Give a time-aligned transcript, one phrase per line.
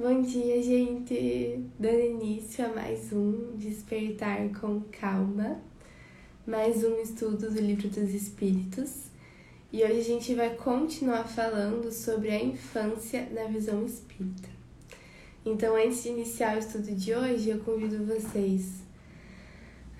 [0.00, 1.60] Bom dia, gente!
[1.76, 5.60] Dando início a mais um Despertar com Calma,
[6.46, 9.06] mais um estudo do Livro dos Espíritos.
[9.72, 14.48] E hoje a gente vai continuar falando sobre a infância na visão espírita.
[15.44, 18.74] Então, antes de iniciar o estudo de hoje, eu convido vocês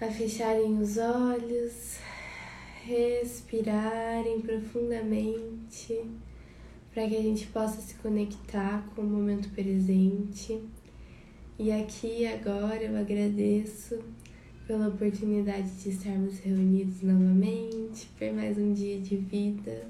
[0.00, 1.96] a fecharem os olhos,
[2.84, 6.04] respirarem profundamente
[6.92, 10.60] para que a gente possa se conectar com o momento presente.
[11.58, 13.98] E aqui agora eu agradeço
[14.66, 19.86] pela oportunidade de estarmos reunidos novamente, por mais um dia de vida.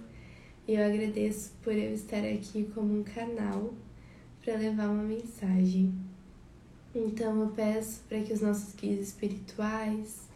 [0.67, 3.75] E eu agradeço por eu estar aqui como um canal
[4.45, 5.93] para levar uma mensagem.
[6.95, 10.28] Então eu peço para que os nossos guias espirituais,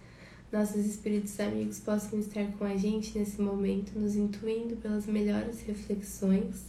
[0.53, 6.67] nossos espíritos amigos possam estar com a gente nesse momento, nos intuindo pelas melhores reflexões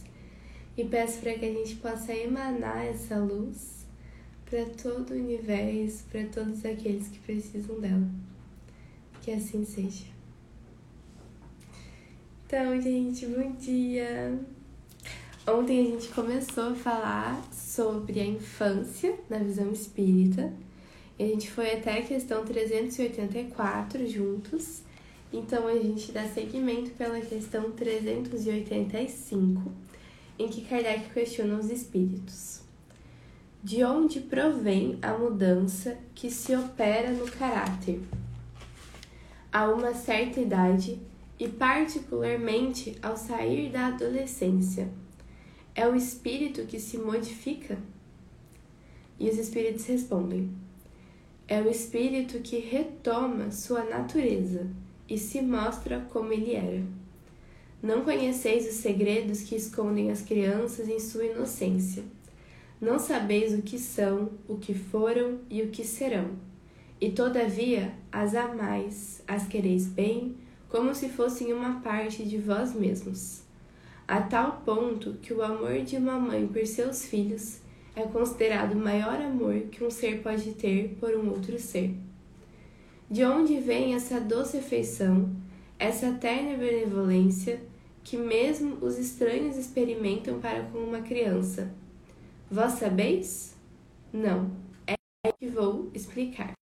[0.76, 3.84] e peço para que a gente possa emanar essa luz
[4.46, 8.08] para todo o universo, para todos aqueles que precisam dela.
[9.20, 10.06] Que assim seja.
[12.46, 14.38] Então, gente, bom dia!
[15.46, 20.52] Ontem a gente começou a falar sobre a infância na visão espírita
[21.18, 24.82] a gente foi até a questão 384 juntos,
[25.32, 29.70] então a gente dá seguimento pela questão 385,
[30.38, 32.62] em que Kardec questiona os espíritos.
[33.62, 38.00] De onde provém a mudança que se opera no caráter?
[39.52, 41.00] A uma certa idade
[41.38, 44.90] e, particularmente, ao sair da adolescência.
[45.74, 47.78] É o espírito que se modifica?
[49.18, 50.63] E os espíritos respondem:
[51.46, 54.66] é o espírito que retoma sua natureza
[55.08, 56.82] e se mostra como ele era.
[57.82, 62.02] Não conheceis os segredos que escondem as crianças em sua inocência.
[62.80, 66.30] Não sabeis o que são, o que foram e o que serão.
[66.98, 70.36] E todavia as amais, as quereis bem,
[70.70, 73.42] como se fossem uma parte de vós mesmos.
[74.08, 77.58] A tal ponto que o amor de uma mãe por seus filhos
[77.96, 81.94] é considerado o maior amor que um ser pode ter por um outro ser.
[83.10, 85.30] De onde vem essa doce afeição,
[85.78, 87.62] essa terna benevolência
[88.02, 91.72] que mesmo os estranhos experimentam para com uma criança?
[92.50, 93.54] Vós sabeis?
[94.12, 94.50] Não,
[94.86, 96.52] é que vou explicar.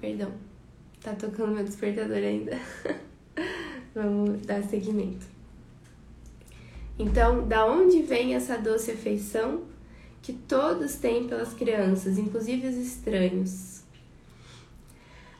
[0.00, 0.32] Perdão,
[1.00, 2.52] tá tocando meu despertador ainda.
[3.94, 5.33] Vamos dar seguimento.
[6.98, 9.62] Então, da onde vem essa doce afeição
[10.22, 13.82] que todos têm pelas crianças, inclusive os estranhos?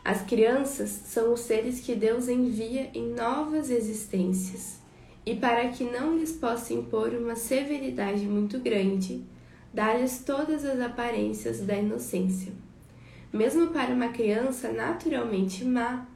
[0.05, 4.79] As crianças são os seres que Deus envia em novas existências,
[5.25, 9.25] e para que não lhes possa impor uma severidade muito grande,
[9.73, 12.53] dá-lhes todas as aparências da inocência.
[13.33, 16.07] Mesmo para uma criança naturalmente má,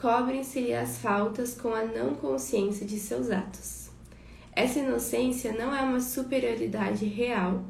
[0.00, 3.83] cobrem-se-lhe as faltas com a não consciência de seus atos.
[4.56, 7.64] Essa inocência não é uma superioridade real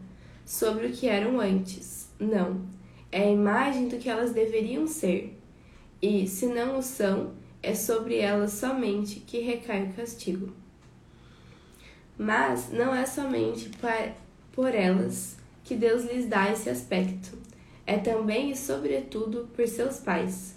[0.45, 2.62] sobre o que eram antes, não.
[3.11, 5.39] É a imagem do que elas deveriam ser.
[6.03, 10.53] E, se não o são, é sobre elas somente que recai o castigo.
[12.19, 13.71] Mas não é somente
[14.53, 17.39] por elas que Deus lhes dá esse aspecto.
[17.87, 20.56] É também e sobretudo por seus pais,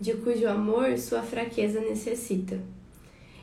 [0.00, 2.60] de cujo amor sua fraqueza necessita.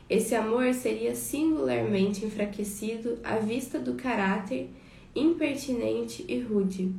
[0.08, 4.68] Esse amor seria singularmente enfraquecido à vista do caráter
[5.16, 6.92] impertinente e rude,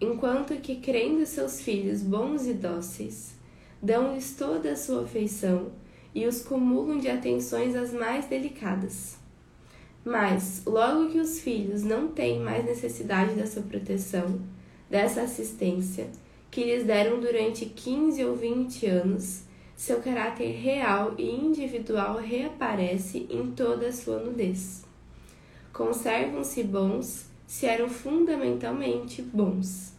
[0.00, 3.34] enquanto que, crendo seus filhos bons e dóceis,
[3.82, 5.72] dão-lhes toda a sua afeição
[6.14, 9.16] e os cumulam de atenções as mais delicadas.
[10.04, 14.40] Mas, logo que os filhos não têm mais necessidade dessa proteção,
[14.88, 16.08] dessa assistência,
[16.50, 19.42] que lhes deram durante quinze ou vinte anos,
[19.76, 24.84] seu caráter real e individual reaparece em toda a sua nudez.
[25.72, 29.92] Conservam-se bons se eram fundamentalmente bons,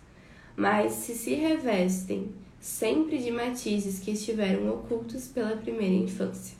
[0.55, 6.57] mas se se revestem sempre de matizes que estiveram ocultos pela primeira infância.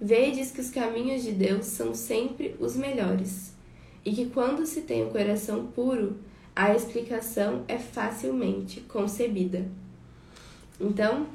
[0.00, 3.52] Vedes que os caminhos de Deus são sempre os melhores,
[4.04, 6.16] e que quando se tem o coração puro,
[6.54, 9.66] a explicação é facilmente concebida.
[10.80, 11.26] Então,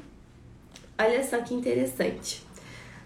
[1.03, 2.43] Olha só que interessante.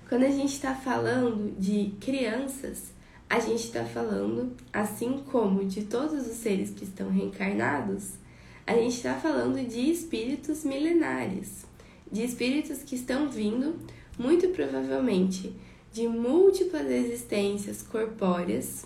[0.10, 2.92] Quando a gente está falando de crianças,
[3.30, 8.16] a gente está falando, assim como de todos os seres que estão reencarnados,
[8.68, 11.66] a gente está falando de espíritos milenares,
[12.12, 13.80] de espíritos que estão vindo,
[14.20, 15.56] muito provavelmente,
[15.94, 18.86] de múltiplas existências corpóreas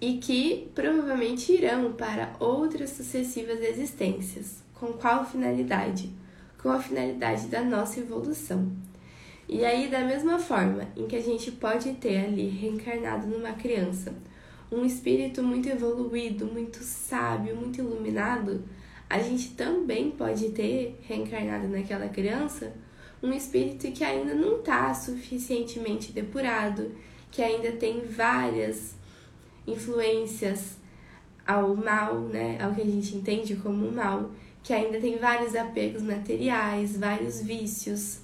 [0.00, 4.62] e que provavelmente irão para outras sucessivas existências.
[4.74, 6.22] Com qual finalidade?
[6.64, 8.72] Com a finalidade da nossa evolução.
[9.46, 14.14] E aí, da mesma forma em que a gente pode ter ali reencarnado numa criança
[14.72, 18.64] um espírito muito evoluído, muito sábio, muito iluminado,
[19.10, 22.72] a gente também pode ter reencarnado naquela criança
[23.22, 26.92] um espírito que ainda não está suficientemente depurado,
[27.30, 28.94] que ainda tem várias
[29.66, 30.78] influências
[31.46, 34.30] ao mal, né, ao que a gente entende como mal,
[34.64, 38.20] que ainda tem vários apegos materiais, vários vícios.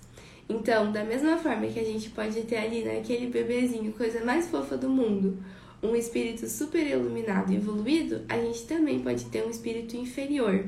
[0.49, 4.49] Então, da mesma forma que a gente pode ter ali naquele né, bebezinho, coisa mais
[4.49, 5.39] fofa do mundo,
[5.83, 10.65] um espírito super iluminado e evoluído, a gente também pode ter um espírito inferior.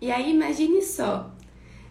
[0.00, 1.34] E aí imagine só,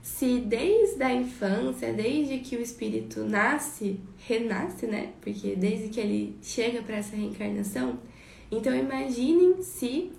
[0.02, 5.14] se desde a infância, desde que o espírito nasce, renasce, né?
[5.22, 7.98] Porque desde que ele chega para essa reencarnação,
[8.52, 10.12] então imaginem se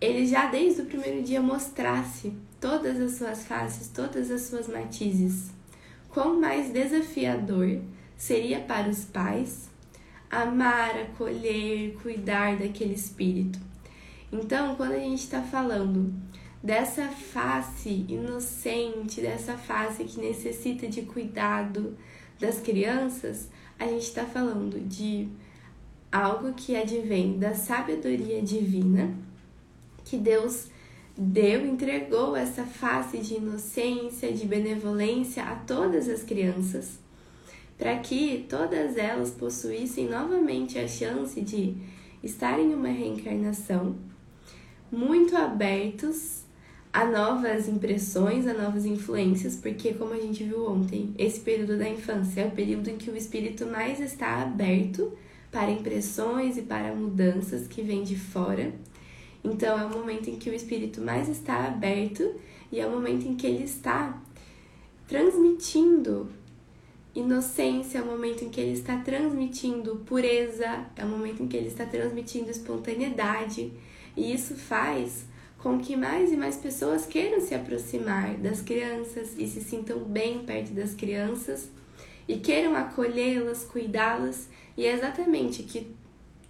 [0.00, 5.50] ele já desde o primeiro dia mostrasse todas as suas faces, todas as suas matizes.
[6.10, 7.80] Quão mais desafiador
[8.16, 9.68] seria para os pais
[10.30, 13.58] amar, acolher, cuidar daquele espírito.
[14.32, 16.12] Então, quando a gente está falando
[16.62, 21.96] dessa face inocente, dessa face que necessita de cuidado
[22.40, 23.48] das crianças,
[23.78, 25.28] a gente está falando de
[26.10, 29.14] algo que advém da sabedoria divina,
[30.06, 30.68] que Deus
[31.14, 37.04] deu, entregou essa face de inocência, de benevolência a todas as crianças
[37.78, 41.74] para que todas elas possuíssem novamente a chance de
[42.22, 43.96] estar em uma reencarnação,
[44.90, 46.44] muito abertos
[46.92, 51.88] a novas impressões, a novas influências, porque, como a gente viu ontem, esse período da
[51.88, 55.12] infância é o período em que o espírito mais está aberto
[55.52, 58.72] para impressões e para mudanças que vêm de fora.
[59.46, 62.34] Então, é o momento em que o espírito mais está aberto
[62.70, 64.20] e é o momento em que ele está
[65.06, 66.28] transmitindo
[67.16, 71.56] Inocência é o momento em que ele está transmitindo pureza, é o momento em que
[71.56, 73.72] ele está transmitindo espontaneidade,
[74.14, 75.24] e isso faz
[75.56, 80.40] com que mais e mais pessoas queiram se aproximar das crianças e se sintam bem
[80.40, 81.70] perto das crianças
[82.28, 85.90] e queiram acolhê-las, cuidá-las, e é exatamente que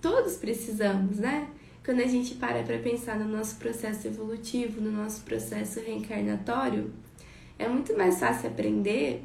[0.03, 1.49] todos precisamos, né?
[1.87, 6.93] Quando a gente para para pensar no nosso processo evolutivo, no nosso processo reencarnatório,
[7.57, 9.23] é muito mais fácil aprender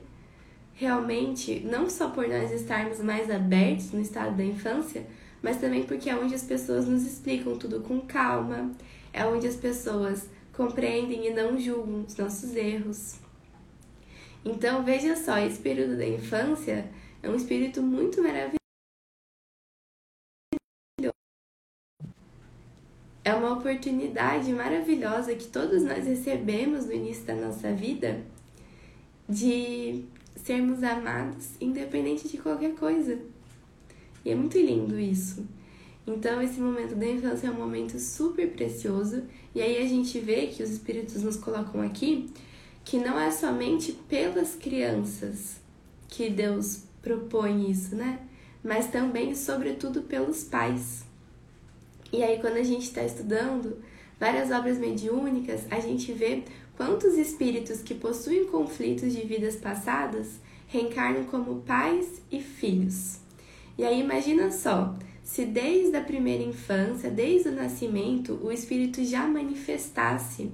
[0.75, 5.07] realmente, não só por nós estarmos mais abertos no estado da infância,
[5.41, 8.69] mas também porque é onde as pessoas nos explicam tudo com calma,
[9.11, 13.15] é onde as pessoas compreendem e não julgam os nossos erros.
[14.45, 16.85] Então, veja só, esse período da infância
[17.23, 18.60] é um espírito muito maravilhoso.
[23.23, 28.21] É uma oportunidade maravilhosa que todos nós recebemos no início da nossa vida
[29.29, 30.03] de
[30.35, 33.19] sermos amados independente de qualquer coisa.
[34.25, 35.45] E é muito lindo isso.
[36.05, 39.23] Então, esse momento da infância é um momento super precioso,
[39.53, 42.27] e aí a gente vê que os espíritos nos colocam aqui
[42.83, 45.61] que não é somente pelas crianças
[46.07, 48.19] que Deus propõe isso, né?
[48.63, 51.05] Mas também, sobretudo, pelos pais.
[52.11, 53.77] E aí, quando a gente está estudando
[54.19, 56.43] várias obras mediúnicas, a gente vê
[56.81, 63.19] Quantos espíritos que possuem conflitos de vidas passadas reencarnam como pais e filhos?
[63.77, 69.27] E aí imagina só, se desde a primeira infância, desde o nascimento, o espírito já
[69.27, 70.49] manifestasse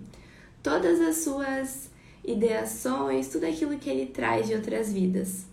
[0.61, 1.89] todas as suas
[2.25, 5.45] ideações, tudo aquilo que ele traz de outras vidas.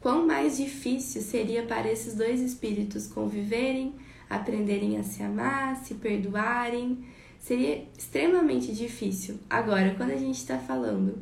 [0.00, 3.94] Quão mais difícil seria para esses dois espíritos conviverem,
[4.34, 7.04] aprenderem a se amar, se perdoarem,
[7.38, 9.38] seria extremamente difícil.
[9.48, 11.18] Agora, quando a gente está falando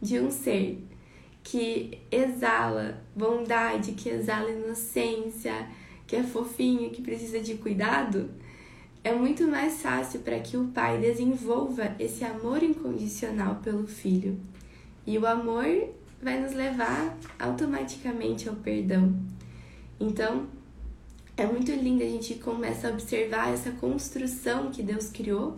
[0.00, 0.86] de um ser
[1.42, 5.68] que exala bondade, que exala inocência,
[6.06, 8.30] que é fofinho, que precisa de cuidado,
[9.02, 14.38] é muito mais fácil para que o pai desenvolva esse amor incondicional pelo filho.
[15.04, 15.66] E o amor
[16.22, 19.18] vai nos levar automaticamente ao perdão.
[19.98, 20.46] Então,
[21.36, 25.56] é muito lindo a gente começa a observar essa construção que Deus criou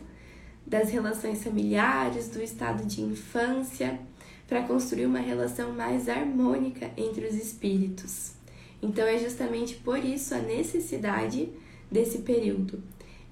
[0.67, 3.99] das relações familiares, do estado de infância,
[4.47, 8.33] para construir uma relação mais harmônica entre os espíritos.
[8.81, 11.49] Então é justamente por isso a necessidade
[11.91, 12.83] desse período.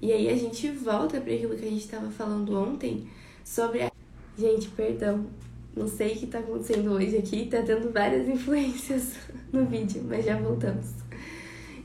[0.01, 3.07] E aí a gente volta para aquilo que a gente estava falando ontem
[3.43, 3.91] sobre a...
[4.37, 5.27] Gente, perdão.
[5.75, 9.13] não sei o que tá acontecendo hoje aqui, tá tendo várias influências
[9.51, 11.02] no vídeo, mas já voltamos.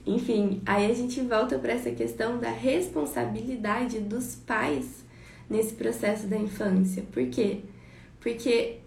[0.07, 5.05] Enfim, aí a gente volta para essa questão da responsabilidade dos pais
[5.49, 7.05] nesse processo da infância.
[7.13, 7.61] Por quê?
[8.21, 8.79] Porque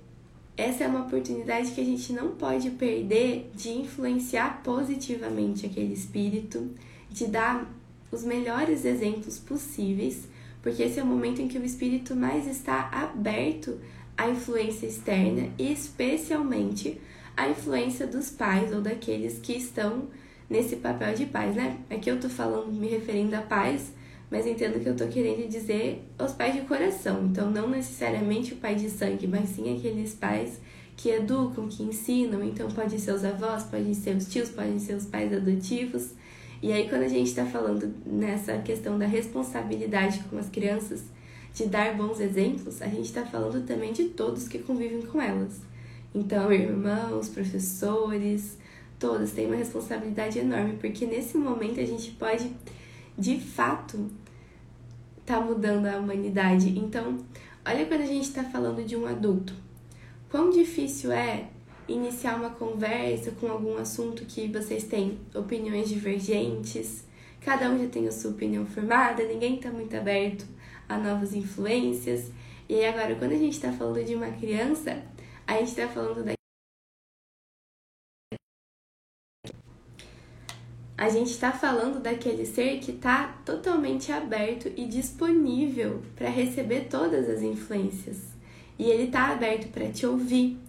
[0.57, 6.69] essa é uma oportunidade que a gente não pode perder de influenciar positivamente aquele espírito,
[7.09, 7.71] de dar
[8.11, 10.27] os melhores exemplos possíveis,
[10.61, 13.79] porque esse é o momento em que o espírito mais está aberto
[14.17, 16.99] à influência externa e especialmente
[17.35, 20.09] à influência dos pais ou daqueles que estão
[20.51, 21.77] nesse papel de pais, né?
[21.89, 23.93] Aqui eu tô falando, me referindo a pais,
[24.29, 27.25] mas entendo que eu tô querendo dizer os pais de coração.
[27.25, 30.59] Então, não necessariamente o pai de sangue, mas sim aqueles pais
[30.97, 32.43] que educam, que ensinam.
[32.43, 36.09] Então, pode ser os avós, podem ser os tios, podem ser os pais adotivos.
[36.61, 41.05] E aí, quando a gente está falando nessa questão da responsabilidade com as crianças,
[41.53, 45.61] de dar bons exemplos, a gente está falando também de todos que convivem com elas.
[46.13, 48.57] Então, irmãos, professores,
[49.01, 52.51] todos têm uma responsabilidade enorme, porque nesse momento a gente pode,
[53.17, 54.11] de fato,
[55.25, 56.77] tá mudando a humanidade.
[56.77, 57.17] Então,
[57.65, 59.55] olha quando a gente está falando de um adulto.
[60.29, 61.47] Quão difícil é
[61.87, 67.03] iniciar uma conversa com algum assunto que vocês têm opiniões divergentes,
[67.41, 70.45] cada um já tem a sua opinião formada, ninguém está muito aberto
[70.87, 72.31] a novas influências.
[72.69, 75.01] E agora, quando a gente está falando de uma criança,
[75.47, 76.40] a gente está falando da
[81.01, 87.27] a gente está falando daquele ser que está totalmente aberto e disponível para receber todas
[87.27, 88.19] as influências.
[88.77, 90.59] E ele está aberto para te ouvir,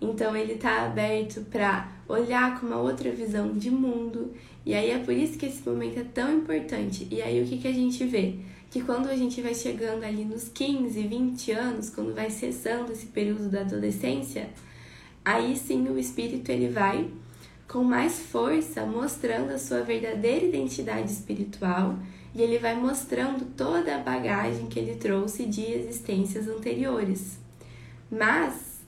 [0.00, 4.32] então ele está aberto para olhar com uma outra visão de mundo.
[4.64, 7.06] E aí é por isso que esse momento é tão importante.
[7.10, 8.36] E aí o que, que a gente vê?
[8.70, 13.08] Que quando a gente vai chegando ali nos 15, 20 anos, quando vai cessando esse
[13.08, 14.48] período da adolescência,
[15.22, 17.10] aí sim o espírito ele vai
[17.72, 21.98] com mais força mostrando a sua verdadeira identidade espiritual
[22.34, 27.38] e ele vai mostrando toda a bagagem que ele trouxe de existências anteriores.
[28.10, 28.82] Mas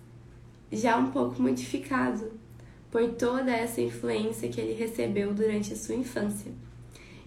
[0.70, 2.32] já um pouco modificado
[2.90, 6.52] por toda essa influência que ele recebeu durante a sua infância.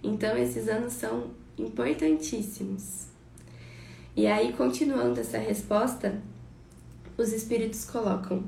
[0.03, 3.07] Então, esses anos são importantíssimos.
[4.15, 6.21] E aí, continuando essa resposta,
[7.17, 8.43] os espíritos colocam: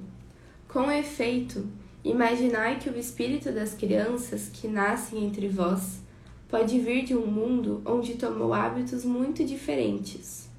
[0.67, 1.67] com efeito,
[2.03, 5.99] imaginai que o espírito das crianças que nascem entre vós
[6.47, 10.49] pode vir de um mundo onde tomou hábitos muito diferentes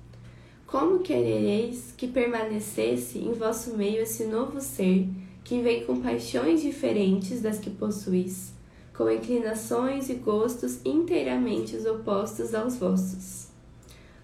[0.70, 5.08] como querereis que permanecesse em vosso meio esse novo ser,
[5.42, 8.52] que vem com paixões diferentes das que possuís,
[8.96, 13.48] com inclinações e gostos inteiramente opostos aos vossos?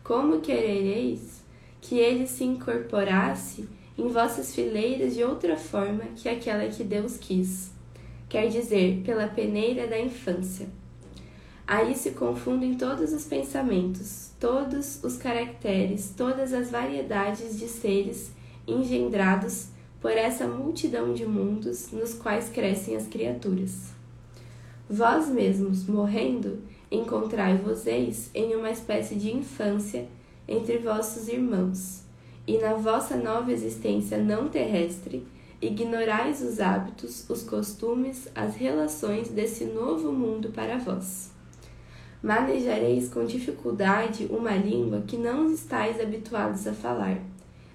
[0.04, 1.42] Como querereis
[1.80, 3.68] que ele se incorporasse
[3.98, 7.70] em vossas fileiras de outra forma que aquela que Deus quis,
[8.28, 10.68] quer dizer, pela peneira da infância?
[11.66, 18.30] Aí se confundem todos os pensamentos, todos os caracteres, todas as variedades de seres
[18.68, 19.68] engendrados
[20.00, 23.88] por essa multidão de mundos nos quais crescem as criaturas.
[24.88, 30.06] Vós mesmos, morrendo, encontrai-vos-eis em uma espécie de infância
[30.46, 32.04] entre vossos irmãos,
[32.46, 35.26] e na vossa nova existência não terrestre,
[35.60, 41.34] ignorais os hábitos, os costumes, as relações desse novo mundo para vós
[42.26, 47.20] manejareis com dificuldade uma língua que não estáis habituados a falar,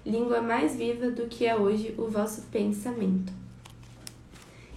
[0.04, 3.32] língua mais viva do que é hoje o vosso pensamento.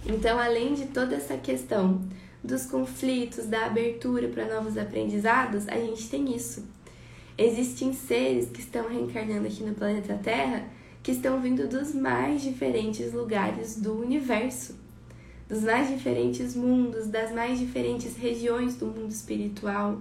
[0.06, 2.00] Então, além de toda essa questão
[2.42, 6.64] dos conflitos, da abertura para novos aprendizados, a gente tem isso.
[7.38, 10.68] Existem seres que estão reencarnando aqui no planeta Terra
[11.02, 14.86] que estão vindo dos mais diferentes lugares do universo
[15.48, 20.00] dos mais diferentes mundos, das mais diferentes regiões do mundo espiritual.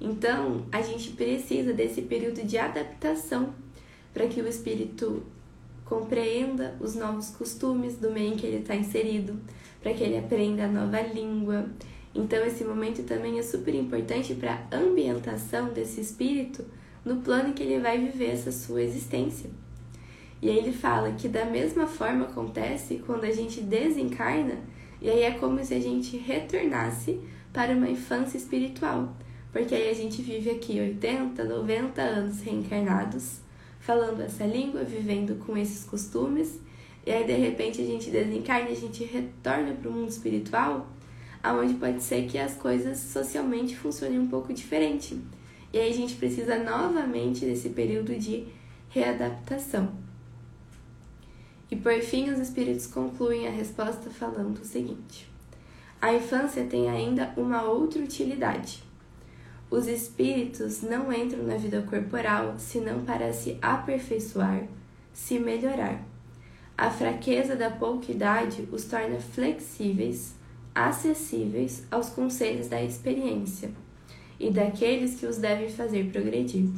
[0.00, 3.54] Então, a gente precisa desse período de adaptação
[4.12, 5.22] para que o espírito
[5.84, 9.38] compreenda os novos costumes do meio em que ele está inserido,
[9.82, 11.66] para que ele aprenda a nova língua.
[12.14, 16.64] Então, esse momento também é super importante para a ambientação desse espírito
[17.04, 19.50] no plano em que ele vai viver essa sua existência.
[20.40, 24.58] E aí ele fala que da mesma forma acontece quando a gente desencarna
[25.00, 27.20] e aí é como se a gente retornasse
[27.52, 29.14] para uma infância espiritual,
[29.52, 33.40] porque aí a gente vive aqui 80, 90 anos reencarnados,
[33.78, 36.58] falando essa língua, vivendo com esses costumes,
[37.06, 40.88] e aí de repente a gente desencarna a gente retorna para o mundo espiritual,
[41.44, 45.20] aonde pode ser que as coisas socialmente funcionem um pouco diferente.
[45.70, 48.48] E aí a gente precisa novamente desse período de
[48.88, 49.92] readaptação.
[51.70, 55.28] E por fim, os espíritos concluem a resposta falando o seguinte:
[56.00, 58.82] A infância tem ainda uma outra utilidade.
[59.70, 64.66] Os espíritos não entram na vida corporal senão para se aperfeiçoar,
[65.12, 66.00] se melhorar.
[66.76, 70.33] A fraqueza da pouca idade os torna flexíveis,
[70.74, 73.70] acessíveis aos conselhos da experiência
[74.40, 76.68] e daqueles que os devem fazer progredir.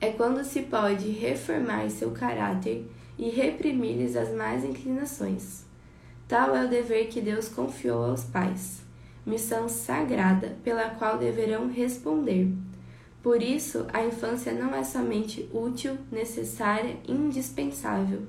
[0.00, 2.84] É quando se pode reformar seu caráter
[3.18, 5.64] e reprimir-lhes as más inclinações.
[6.26, 8.80] Tal é o dever que Deus confiou aos pais,
[9.24, 12.50] missão sagrada pela qual deverão responder.
[13.22, 18.22] Por isso, a infância não é somente útil, necessária e indispensável,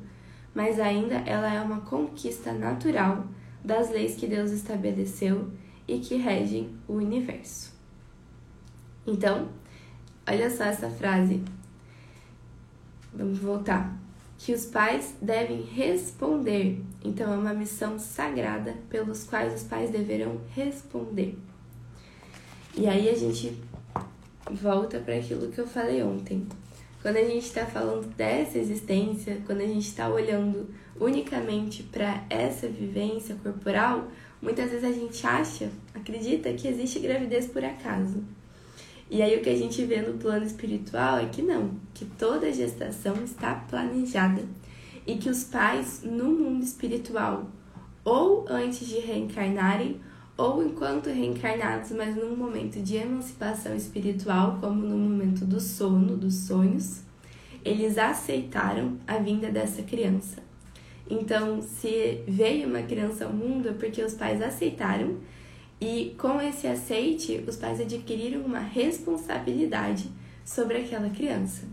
[0.53, 3.25] mas ainda ela é uma conquista natural
[3.63, 5.49] das leis que Deus estabeleceu
[5.87, 7.73] e que regem o universo.
[9.05, 9.49] Então,
[10.27, 11.41] olha só essa frase.
[13.13, 13.97] Vamos voltar.
[14.37, 16.81] Que os pais devem responder.
[17.03, 21.37] Então, é uma missão sagrada pelos quais os pais deverão responder.
[22.75, 23.55] E aí a gente
[24.49, 26.47] volta para aquilo que eu falei ontem.
[27.01, 32.67] Quando a gente está falando dessa existência, quando a gente está olhando unicamente para essa
[32.67, 34.07] vivência corporal,
[34.41, 38.23] muitas vezes a gente acha, acredita que existe gravidez por acaso.
[39.09, 42.51] E aí o que a gente vê no plano espiritual é que não, que toda
[42.51, 44.43] gestação está planejada
[45.05, 47.49] e que os pais no mundo espiritual,
[48.03, 49.99] ou antes de reencarnarem,
[50.35, 56.33] ou enquanto reencarnados, mas num momento de emancipação espiritual, como no momento do sono, dos
[56.33, 57.01] sonhos,
[57.63, 60.42] eles aceitaram a vinda dessa criança.
[61.13, 65.17] Então, se veio uma criança ao mundo é porque os pais aceitaram
[65.79, 70.09] e com esse aceite, os pais adquiriram uma responsabilidade
[70.43, 71.67] sobre aquela criança.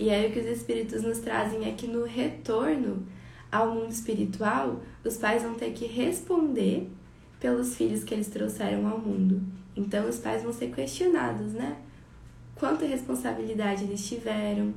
[0.00, 3.06] E aí o que os espíritos nos trazem é que no retorno
[3.52, 6.90] ao mundo espiritual, os pais vão ter que responder
[7.38, 9.42] pelos filhos que eles trouxeram ao mundo.
[9.76, 11.76] Então os pais vão ser questionados, né?
[12.56, 14.74] Quanta responsabilidade eles tiveram,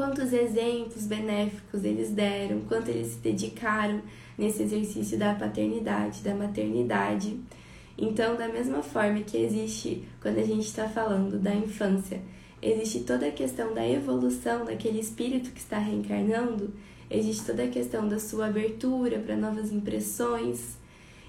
[0.00, 4.00] quantos exemplos benéficos eles deram, quanto eles se dedicaram
[4.38, 7.38] nesse exercício da paternidade, da maternidade.
[7.98, 12.18] Então, da mesma forma que existe quando a gente está falando da infância,
[12.62, 16.72] existe toda a questão da evolução daquele espírito que está reencarnando,
[17.10, 20.78] existe toda a questão da sua abertura para novas impressões,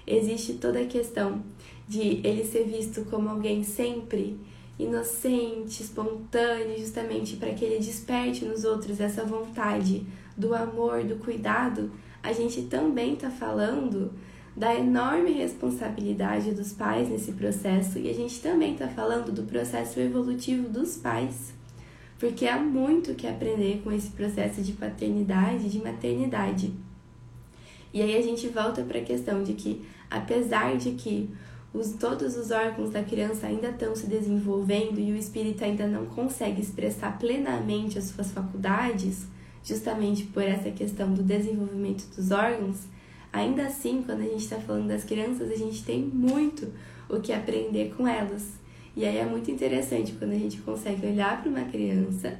[0.06, 1.42] existe toda a questão
[1.86, 4.40] de ele ser visto como alguém sempre
[4.78, 10.06] inocente, espontâneo, justamente para que ele desperte nos outros essa vontade
[10.36, 11.90] do amor, do cuidado.
[12.22, 14.12] A gente também está falando
[14.56, 19.98] da enorme responsabilidade dos pais nesse processo e a gente também está falando do processo
[19.98, 21.54] evolutivo dos pais,
[22.18, 26.72] porque há muito que aprender com esse processo de paternidade, de maternidade.
[27.94, 31.30] E aí a gente volta para a questão de que, apesar de que
[31.72, 36.06] os, todos os órgãos da criança ainda estão se desenvolvendo e o espírito ainda não
[36.06, 39.26] consegue expressar plenamente as suas faculdades,
[39.64, 42.86] justamente por essa questão do desenvolvimento dos órgãos,
[43.32, 46.70] Ainda assim, quando a gente está falando das crianças, a gente tem muito
[47.08, 48.60] o que aprender com elas.
[48.94, 52.38] E aí é muito interessante quando a gente consegue olhar para uma criança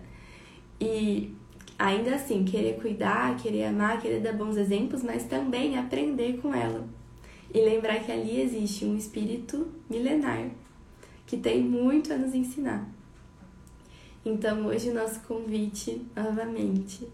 [0.78, 1.34] e
[1.78, 6.86] ainda assim querer cuidar, querer amar, querer dar bons exemplos, mas também aprender com ela.
[7.52, 10.50] E lembrar que ali existe um espírito milenar
[11.26, 12.86] que tem muito a nos ensinar.
[14.24, 17.08] Então, hoje, o nosso convite novamente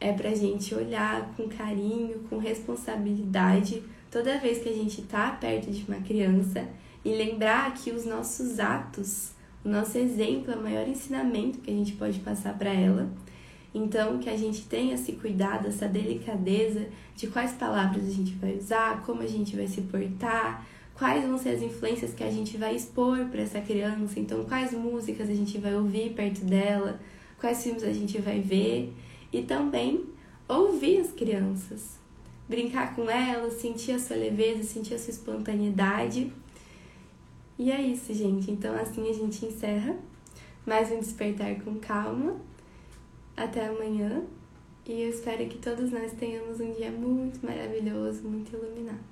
[0.00, 5.30] é para a gente olhar com carinho, com responsabilidade, toda vez que a gente está
[5.30, 6.68] perto de uma criança
[7.04, 9.30] e lembrar que os nossos atos,
[9.64, 13.08] o nosso exemplo é o maior ensinamento que a gente pode passar para ela.
[13.74, 18.56] Então, que a gente tenha esse cuidado, essa delicadeza de quais palavras a gente vai
[18.56, 22.56] usar, como a gente vai se portar, quais vão ser as influências que a gente
[22.58, 27.00] vai expor para essa criança, então, quais músicas a gente vai ouvir perto dela,
[27.40, 28.92] quais filmes a gente vai ver
[29.32, 30.04] e também
[30.46, 31.98] ouvir as crianças,
[32.48, 36.30] brincar com elas, sentir a sua leveza, sentir a sua espontaneidade.
[37.58, 38.50] E é isso, gente.
[38.50, 39.96] Então, assim a gente encerra
[40.66, 42.51] mais um Despertar com Calma.
[43.42, 44.22] Até amanhã.
[44.86, 49.11] E eu espero que todos nós tenhamos um dia muito maravilhoso, muito iluminado.